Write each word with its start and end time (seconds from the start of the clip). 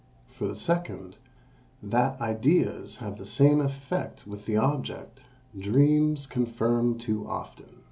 For 0.25 0.47
the 0.47 0.55
second, 0.55 1.17
that 1.83 2.19
ideas 2.19 2.95
have 2.95 3.19
the 3.19 3.25
same 3.27 3.61
effect 3.61 4.25
with 4.25 4.47
the 4.47 4.57
object, 4.57 5.21
dreams 5.55 6.25
confirm 6.25 6.97
too 6.97 7.27
often. 7.27 7.75